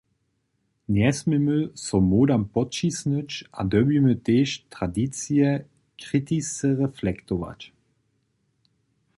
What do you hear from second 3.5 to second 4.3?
a dyrbimy